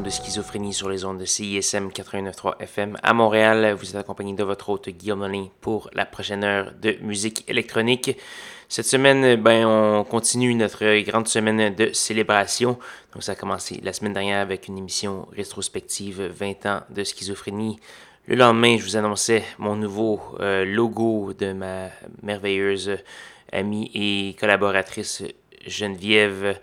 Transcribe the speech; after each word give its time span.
De 0.00 0.08
Schizophrénie 0.08 0.72
sur 0.72 0.88
les 0.88 1.04
ondes 1.04 1.18
de 1.18 1.26
CISM 1.26 1.88
89.3 1.88 2.54
FM 2.60 2.96
à 3.02 3.12
Montréal. 3.12 3.74
Vous 3.78 3.90
êtes 3.90 3.96
accompagné 3.96 4.32
de 4.32 4.42
votre 4.42 4.70
hôte 4.70 4.88
Guillaume 4.88 5.18
Nolin 5.20 5.48
pour 5.60 5.90
la 5.92 6.06
prochaine 6.06 6.44
heure 6.44 6.72
de 6.80 6.96
musique 7.02 7.44
électronique. 7.48 8.16
Cette 8.68 8.86
semaine, 8.86 9.36
ben, 9.36 9.66
on 9.66 10.04
continue 10.04 10.54
notre 10.54 11.00
grande 11.02 11.28
semaine 11.28 11.74
de 11.74 11.92
célébration. 11.92 12.78
Donc, 13.12 13.22
ça 13.22 13.32
a 13.32 13.34
commencé 13.34 13.80
la 13.82 13.92
semaine 13.92 14.14
dernière 14.14 14.40
avec 14.40 14.68
une 14.68 14.78
émission 14.78 15.28
rétrospective 15.36 16.22
20 16.22 16.66
ans 16.66 16.80
de 16.88 17.04
schizophrénie. 17.04 17.78
Le 18.26 18.36
lendemain, 18.36 18.78
je 18.78 18.84
vous 18.84 18.96
annonçais 18.96 19.44
mon 19.58 19.76
nouveau 19.76 20.20
euh, 20.40 20.64
logo 20.64 21.34
de 21.34 21.52
ma 21.52 21.88
merveilleuse 22.22 22.96
amie 23.52 23.90
et 23.94 24.34
collaboratrice 24.40 25.22
Geneviève. 25.66 26.58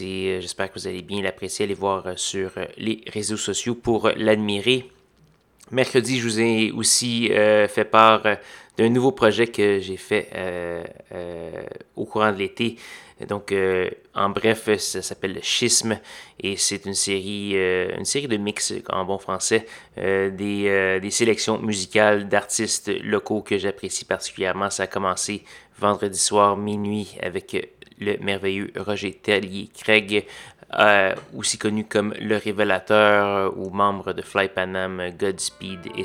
Euh, 0.00 0.40
j'espère 0.40 0.72
que 0.72 0.78
vous 0.78 0.86
allez 0.86 1.02
bien 1.02 1.22
l'apprécier. 1.22 1.64
Allez 1.64 1.74
voir 1.74 2.06
euh, 2.06 2.12
sur 2.16 2.52
euh, 2.56 2.64
les 2.76 3.02
réseaux 3.06 3.36
sociaux 3.36 3.74
pour 3.74 4.10
l'admirer. 4.16 4.90
Mercredi, 5.70 6.18
je 6.18 6.24
vous 6.24 6.40
ai 6.40 6.70
aussi 6.72 7.30
fait 7.30 7.88
part 7.90 8.22
d'un 8.76 8.90
nouveau 8.90 9.12
projet 9.12 9.46
que 9.46 9.80
j'ai 9.80 9.96
fait 9.96 10.28
au 11.96 12.04
courant 12.04 12.30
de 12.32 12.36
l'été. 12.36 12.76
Donc, 13.26 13.54
en 14.14 14.28
bref, 14.28 14.68
ça 14.76 15.00
s'appelle 15.00 15.38
Schisme 15.42 15.98
et 16.38 16.58
c'est 16.58 16.84
une 16.84 16.92
série, 16.92 17.54
une 17.54 18.04
série 18.04 18.28
de 18.28 18.36
mix 18.36 18.74
en 18.90 19.06
bon 19.06 19.16
français, 19.16 19.64
des, 19.96 20.98
des 21.00 21.10
sélections 21.10 21.58
musicales 21.58 22.28
d'artistes 22.28 22.90
locaux 23.02 23.40
que 23.40 23.56
j'apprécie 23.56 24.04
particulièrement. 24.04 24.68
Ça 24.68 24.82
a 24.82 24.86
commencé 24.86 25.44
vendredi 25.78 26.18
soir 26.18 26.58
minuit 26.58 27.16
avec 27.22 27.56
le 28.00 28.16
merveilleux 28.18 28.72
Roger 28.76 29.12
Tellier 29.12 29.68
Craig, 29.76 30.26
euh, 30.78 31.14
aussi 31.36 31.58
connu 31.58 31.84
comme 31.84 32.14
le 32.20 32.36
révélateur 32.36 33.56
ou 33.56 33.70
membre 33.70 34.12
de 34.12 34.22
Fly 34.22 34.48
Panam, 34.48 35.02
Godspeed 35.18 35.86
et 35.96 36.04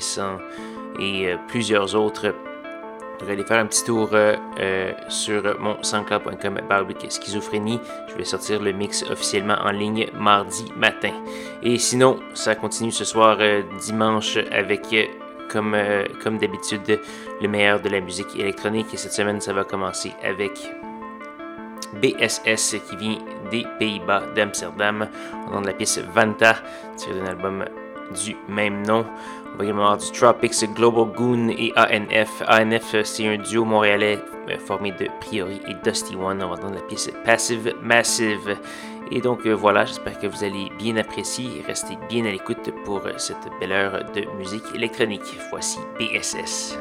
et 0.99 1.27
euh, 1.27 1.37
plusieurs 1.47 1.95
autres. 1.95 2.35
Je 3.19 3.25
vais 3.25 3.33
aller 3.33 3.43
faire 3.43 3.59
un 3.59 3.65
petit 3.65 3.83
tour 3.83 4.09
euh, 4.13 4.93
sur 5.09 5.59
mon 5.59 5.81
SoundCloud.com 5.83 6.59
schizophrénie. 7.09 7.79
Je 8.07 8.15
vais 8.15 8.23
sortir 8.23 8.61
le 8.61 8.71
mix 8.71 9.03
officiellement 9.09 9.57
en 9.61 9.71
ligne 9.71 10.07
mardi 10.13 10.65
matin. 10.77 11.11
Et 11.61 11.77
sinon, 11.79 12.19
ça 12.33 12.55
continue 12.55 12.91
ce 12.91 13.03
soir 13.03 13.39
dimanche 13.81 14.37
avec 14.51 14.83
comme, 15.51 15.75
comme 16.23 16.37
d'habitude, 16.37 17.01
le 17.41 17.47
meilleur 17.49 17.81
de 17.81 17.89
la 17.89 17.99
musique 17.99 18.37
électronique. 18.37 18.87
Et 18.93 18.97
cette 18.97 19.13
semaine, 19.13 19.41
ça 19.41 19.51
va 19.51 19.65
commencer 19.65 20.13
avec 20.23 20.51
BSS 22.01 22.77
qui 22.89 22.95
vient 22.97 23.17
des 23.51 23.65
Pays-Bas 23.79 24.23
d'Amsterdam. 24.35 25.07
On 25.51 25.61
de 25.61 25.67
la 25.67 25.73
pièce 25.73 25.99
Vanta, 26.13 26.55
tirée 26.95 27.19
d'un 27.19 27.25
album 27.25 27.65
du 28.23 28.35
même 28.47 28.85
nom. 28.85 29.05
On 29.53 29.57
va 29.57 29.63
également 29.63 29.83
avoir 29.83 29.97
du 29.97 30.11
Tropics, 30.11 30.73
Global 30.73 31.13
Goon 31.15 31.49
et 31.49 31.73
ANF. 31.75 32.43
ANF, 32.47 33.03
c'est 33.03 33.27
un 33.27 33.37
duo 33.37 33.65
montréalais 33.65 34.19
euh, 34.49 34.57
formé 34.57 34.91
de 34.91 35.07
Priori 35.19 35.59
et 35.67 35.73
Dusty 35.83 36.15
One. 36.15 36.41
On 36.43 36.49
va 36.49 36.53
entendre 36.53 36.75
la 36.75 36.81
pièce 36.81 37.09
Passive 37.25 37.73
Massive. 37.81 38.57
Et 39.11 39.21
donc 39.21 39.45
euh, 39.45 39.53
voilà, 39.53 39.85
j'espère 39.85 40.19
que 40.19 40.27
vous 40.27 40.43
allez 40.43 40.69
bien 40.77 40.95
apprécier 40.97 41.45
et 41.59 41.61
rester 41.65 41.97
bien 42.07 42.25
à 42.25 42.31
l'écoute 42.31 42.71
pour 42.85 43.01
cette 43.17 43.49
belle 43.59 43.71
heure 43.71 44.03
de 44.13 44.25
musique 44.37 44.65
électronique. 44.75 45.37
Voici 45.51 45.79
BSS. 45.99 46.77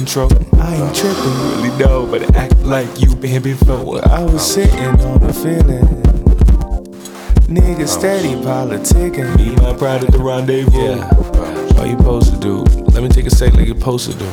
Control. 0.00 0.30
I 0.58 0.76
ain't 0.76 0.96
tripping, 0.96 1.36
really 1.52 1.76
know, 1.76 2.06
but 2.06 2.34
act 2.34 2.56
like 2.60 2.88
you 3.02 3.14
been 3.14 3.42
before. 3.42 4.00
I 4.08 4.22
was 4.22 4.54
sitting 4.54 4.78
on 4.78 5.22
a 5.22 5.32
feeling. 5.32 5.84
Nigga 7.54 7.86
steady 7.86 8.34
politicking. 8.34 9.36
Me 9.36 9.54
my 9.56 9.76
pride 9.76 10.04
at 10.04 10.12
the 10.12 10.18
rendezvous. 10.18 10.96
Yeah. 10.96 11.78
All 11.78 11.86
you 11.86 11.98
supposed 11.98 12.32
to 12.32 12.40
do? 12.40 12.56
Let 12.94 13.02
me 13.02 13.10
take 13.10 13.26
a 13.26 13.30
sec 13.30 13.52
like 13.52 13.68
you 13.68 13.74
supposed 13.74 14.10
to 14.10 14.16
do. 14.16 14.30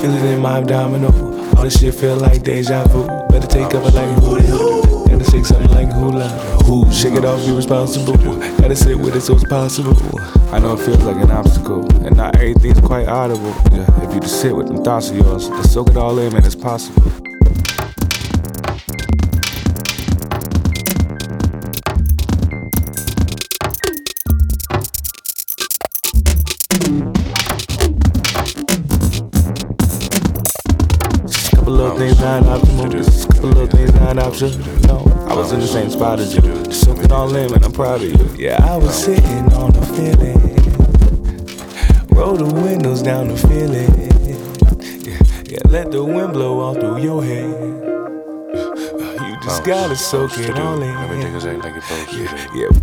Feel 0.00 0.14
it 0.16 0.24
in 0.32 0.40
my 0.40 0.58
abdominal. 0.58 1.12
All 1.56 1.64
this 1.64 1.78
shit 1.78 1.94
feel 1.94 2.16
like 2.16 2.42
deja 2.42 2.86
vu. 2.88 3.06
Better 3.28 3.46
take 3.46 3.70
cover 3.70 3.90
like 3.90 4.16
voodoo. 4.18 4.91
Something 5.44 5.70
like 5.70 5.92
hula. 5.92 6.28
Who? 6.64 6.90
Shake 6.92 7.14
it 7.14 7.24
off, 7.24 7.44
be 7.44 7.52
responsible. 7.52 8.16
Gotta 8.16 8.76
sit 8.76 8.98
with 8.98 9.16
it 9.16 9.20
so 9.22 9.34
it's 9.34 9.44
possible. 9.44 9.96
I 10.52 10.58
know 10.58 10.74
it 10.74 10.80
feels 10.80 11.02
like 11.02 11.16
an 11.16 11.30
obstacle, 11.30 11.84
and 12.04 12.16
not 12.16 12.36
everything's 12.36 12.80
quite 12.80 13.08
audible. 13.08 13.54
Yeah, 13.72 14.06
if 14.06 14.14
you 14.14 14.20
just 14.20 14.40
sit 14.40 14.54
with 14.54 14.68
them 14.68 14.84
thoughts 14.84 15.10
of 15.10 15.16
yours, 15.16 15.48
just 15.48 15.72
soak 15.72 15.90
it 15.90 15.96
all 15.96 16.18
in, 16.18 16.32
man, 16.32 16.44
it's 16.44 16.54
possible. 16.54 17.02
things 32.02 32.20
not 32.20 32.42
optimal. 32.42 32.90
Just 32.90 33.24
a 33.24 33.28
couple 33.28 33.48
little 33.50 33.66
things 33.66 33.94
not 33.94 34.18
optional. 34.18 34.58
No, 34.86 35.11
I 35.32 35.34
was 35.34 35.50
in 35.50 35.60
the 35.60 35.66
same 35.66 35.88
spot 35.88 36.20
as 36.20 36.34
you. 36.34 36.42
Just 36.42 36.84
soak 36.84 36.98
it 36.98 37.10
all 37.10 37.34
in, 37.34 37.54
and 37.54 37.64
I'm 37.64 37.72
proud 37.72 38.02
of 38.02 38.06
you. 38.06 38.36
Yeah, 38.36 38.58
I 38.62 38.76
was 38.76 38.94
sitting 38.94 39.50
on 39.54 39.72
the 39.72 39.80
feeling. 39.96 40.38
Roll 42.08 42.36
the 42.36 42.44
windows 42.44 43.00
down 43.00 43.28
the 43.28 43.36
feeling. 43.38 43.90
Yeah, 45.00 45.16
yeah, 45.46 45.60
let 45.70 45.90
the 45.90 46.04
wind 46.04 46.34
blow 46.34 46.60
all 46.60 46.74
through 46.74 46.98
your 46.98 47.24
hair. 47.24 47.48
You 49.26 49.36
just 49.42 49.64
gotta 49.64 49.96
soak 49.96 50.36
it 50.36 50.58
all 50.58 50.82
in. 50.82 50.94
Let 50.94 51.10
me 51.10 51.22
take 51.22 51.64
like 51.64 51.72
you're 51.72 51.80
supposed 51.80 52.10
to. 52.10 52.16
Yeah, 52.18 52.48
yeah, 52.54 52.81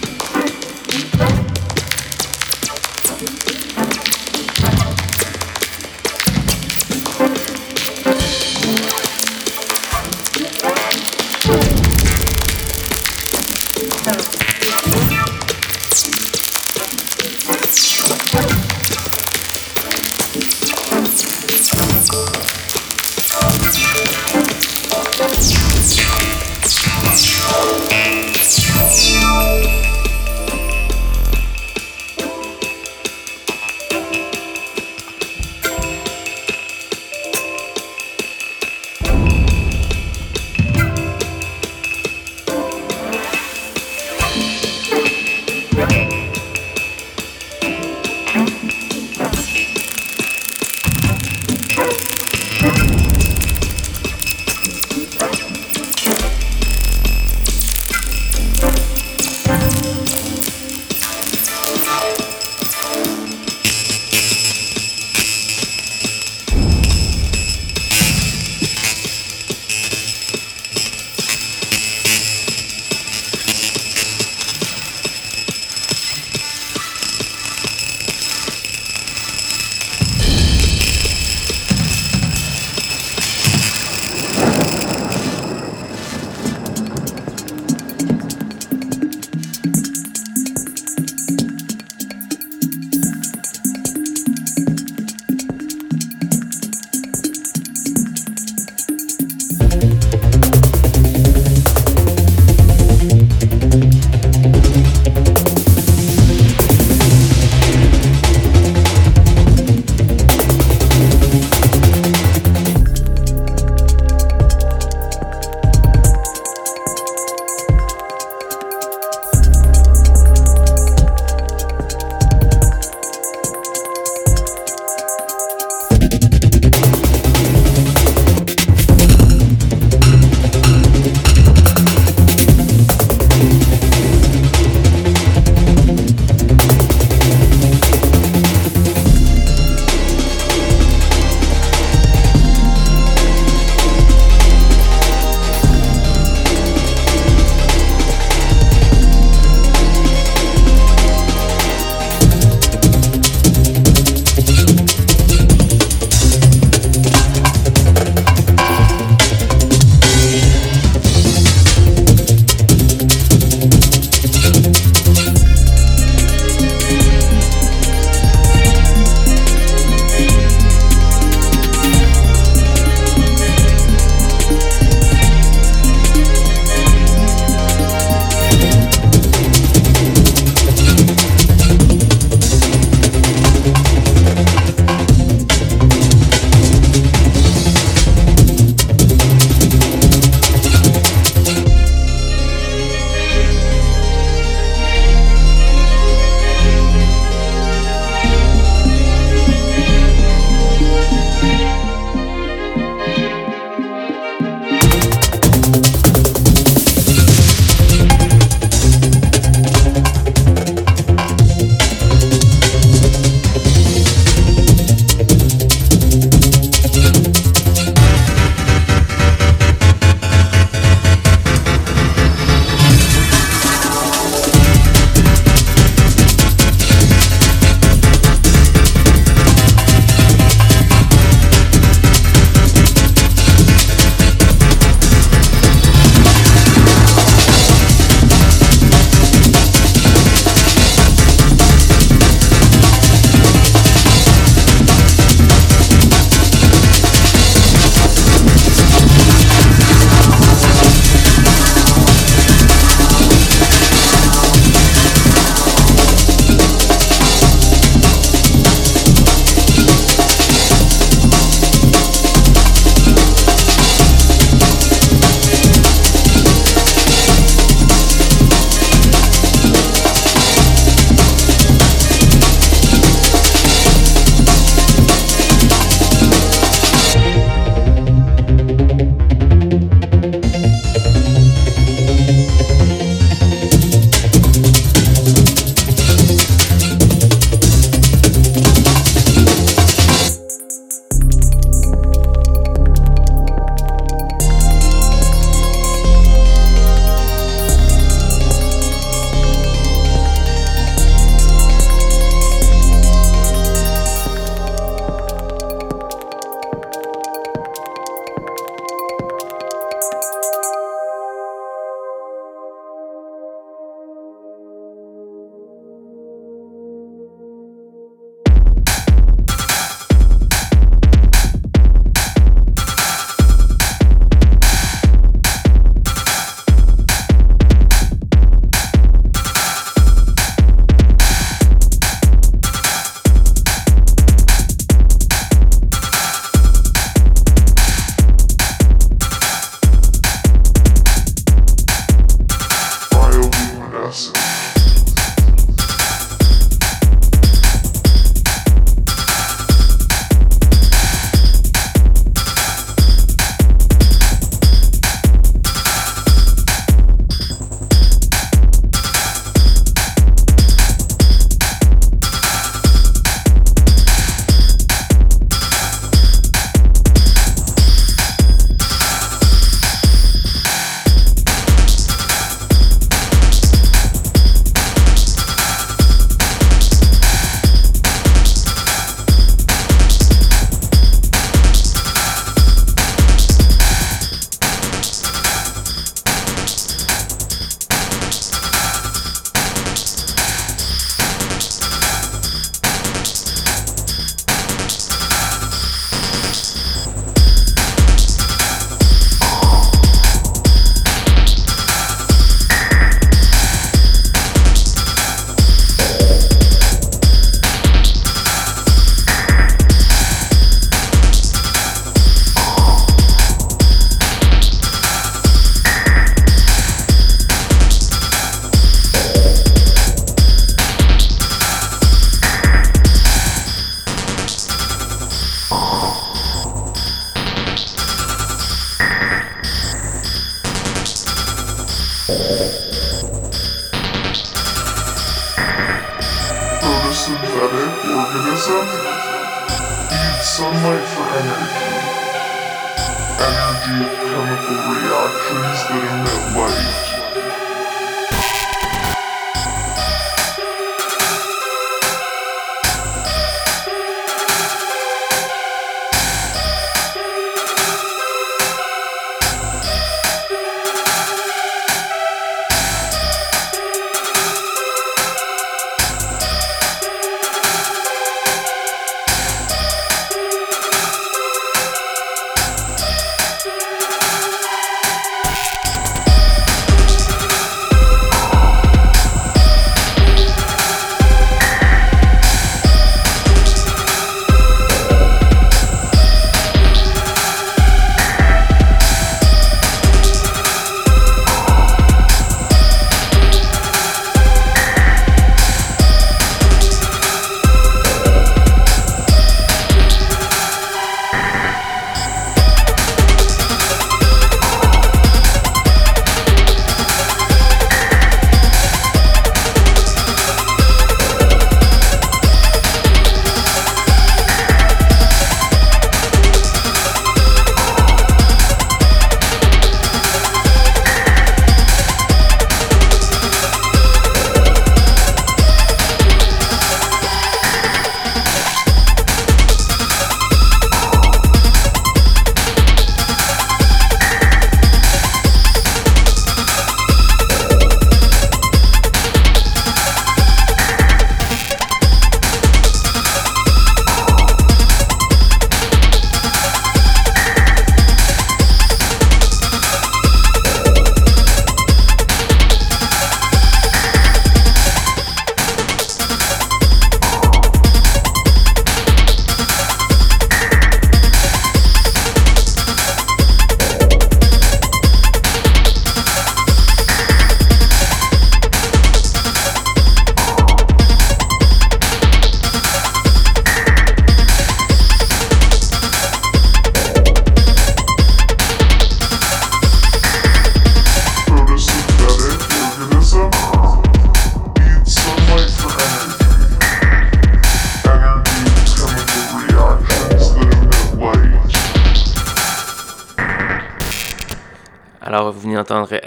you. 0.00 0.05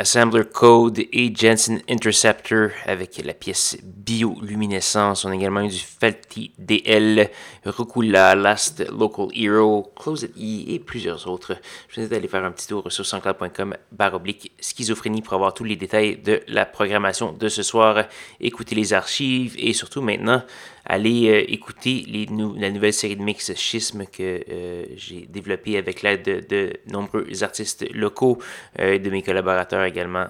Assembler 0.09 0.45
Code 0.51 0.97
et 1.13 1.31
Jensen 1.35 1.83
Interceptor 1.87 2.69
avec 2.87 3.21
la 3.23 3.35
pièce 3.35 3.77
Bioluminescence. 3.83 5.23
On 5.23 5.29
a 5.29 5.35
également 5.35 5.61
eu 5.61 5.67
du 5.67 5.77
Felty 5.77 6.51
DL, 6.57 7.29
Rukula, 7.63 8.33
Last 8.33 8.83
Local 8.89 9.27
Hero, 9.35 9.93
Close 9.95 10.23
It 10.23 10.31
E 10.35 10.73
et 10.73 10.79
plusieurs 10.79 11.27
autres. 11.27 11.53
Je 11.89 11.93
vous 11.93 12.01
invite 12.01 12.13
à 12.13 12.15
aller 12.15 12.27
faire 12.27 12.43
un 12.43 12.49
petit 12.49 12.67
tour 12.67 12.91
sur 12.91 13.05
sanscloud.com 13.05 13.75
oblique 14.13 14.51
schizophrénie 14.59 15.21
pour 15.21 15.33
avoir 15.33 15.53
tous 15.53 15.63
les 15.63 15.75
détails 15.75 16.17
de 16.17 16.41
la 16.47 16.65
programmation 16.65 17.31
de 17.31 17.47
ce 17.47 17.61
soir. 17.61 18.05
Écoutez 18.39 18.73
les 18.73 18.93
archives 18.93 19.53
et 19.59 19.73
surtout 19.73 20.01
maintenant 20.01 20.41
allez 20.89 21.29
euh, 21.29 21.51
écouter 21.51 22.27
la 22.57 22.71
nouvelle 22.71 22.93
série 22.93 23.15
de 23.15 23.21
mix 23.21 23.53
Schisme 23.53 24.05
que 24.05 24.43
euh, 24.49 24.85
j'ai 24.97 25.27
développée 25.27 25.77
avec 25.77 26.01
l'aide 26.01 26.47
de, 26.49 26.73
nombreux 26.87 27.43
artistes 27.43 27.85
locaux, 27.93 28.39
euh, 28.79 28.97
de 28.97 29.09
mes 29.09 29.21
collaborateurs 29.21 29.83
également, 29.85 30.25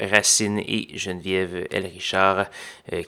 Racine 0.00 0.60
et 0.60 0.88
Geneviève 0.94 1.66
L. 1.70 1.86
Richard, 1.86 2.46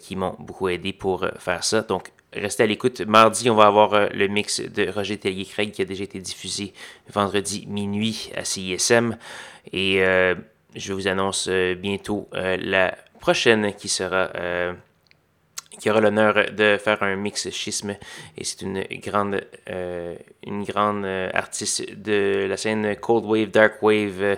qui 0.00 0.16
m'ont 0.16 0.34
beaucoup 0.40 0.68
aidé 0.68 0.92
pour 0.92 1.24
faire 1.38 1.62
ça. 1.62 1.82
Donc, 1.82 2.10
restez 2.32 2.64
à 2.64 2.66
l'écoute. 2.66 3.02
Mardi, 3.02 3.48
on 3.48 3.54
va 3.54 3.66
avoir 3.66 4.08
le 4.12 4.26
mix 4.26 4.60
de 4.60 4.90
Roger 4.90 5.18
Tellier-Craig 5.18 5.70
qui 5.70 5.82
a 5.82 5.84
déjà 5.84 6.04
été 6.04 6.18
diffusé 6.18 6.72
vendredi 7.08 7.66
minuit 7.68 8.30
à 8.34 8.44
CISM. 8.44 9.16
Et 9.72 10.00
je 10.74 10.92
vous 10.92 11.06
annonce 11.06 11.48
bientôt 11.48 12.28
la 12.32 12.96
prochaine 13.20 13.72
qui 13.74 13.88
sera 13.88 14.30
qui 15.78 15.90
aura 15.90 16.00
l'honneur 16.00 16.50
de 16.52 16.76
faire 16.76 17.02
un 17.02 17.16
mix 17.16 17.50
schisme. 17.50 17.96
Et 18.36 18.44
c'est 18.44 18.62
une 18.62 18.84
grande, 19.00 19.40
euh, 19.70 20.14
une 20.46 20.64
grande 20.64 21.04
euh, 21.04 21.30
artiste 21.32 21.94
de 21.94 22.46
la 22.48 22.56
scène 22.56 22.96
Cold 22.96 23.24
Wave, 23.24 23.50
Dark 23.50 23.82
Wave 23.82 24.22
euh, 24.22 24.36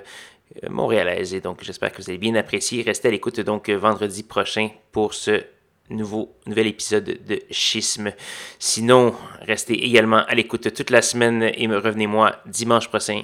montréalaise. 0.69 1.35
Et 1.35 1.41
donc, 1.41 1.63
j'espère 1.63 1.93
que 1.93 2.03
vous 2.03 2.11
allez 2.11 2.19
bien 2.19 2.35
apprécier. 2.35 2.83
Restez 2.83 3.09
à 3.09 3.11
l'écoute 3.11 3.41
donc 3.41 3.71
vendredi 3.71 4.23
prochain 4.23 4.69
pour 4.93 5.15
ce 5.15 5.43
nouveau, 5.89 6.35
nouvel 6.47 6.69
épisode 6.69 7.19
de 7.27 7.41
Schisme. 7.51 8.13
Sinon, 8.59 9.15
restez 9.43 9.85
également 9.85 10.25
à 10.27 10.35
l'écoute 10.35 10.73
toute 10.73 10.91
la 10.91 11.03
semaine 11.03 11.43
et 11.43 11.67
revenez-moi 11.67 12.37
dimanche 12.47 12.89
prochain 12.89 13.23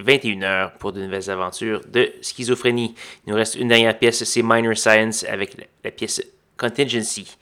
21h 0.00 0.78
pour 0.78 0.92
de 0.92 1.02
nouvelles 1.02 1.30
aventures 1.30 1.82
de 1.86 2.12
schizophrénie. 2.22 2.94
Il 3.26 3.30
nous 3.30 3.36
reste 3.36 3.54
une 3.56 3.68
dernière 3.68 3.98
pièce, 3.98 4.24
c'est 4.24 4.42
Minor 4.42 4.76
Science 4.76 5.24
avec 5.24 5.56
la 5.84 5.90
pièce 5.90 6.22
Contingency. 6.60 7.38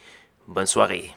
Bonne 0.46 0.66
soirée. 0.66 1.10